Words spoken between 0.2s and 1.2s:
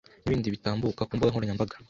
n’ibindi bitambuka ku